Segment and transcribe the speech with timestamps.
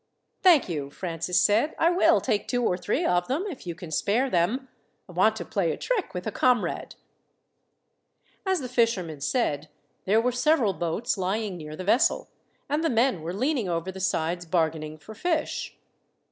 [0.41, 1.75] "Thank you," Francis said.
[1.77, 4.67] "I will take two or three of them, if you can spare them.
[5.07, 6.95] I want to play a trick with a comrade."
[8.43, 9.69] As the fishermen said,
[10.05, 12.29] there were several boats lying near the vessel,
[12.67, 15.77] and the men were leaning over the sides bargaining for fish.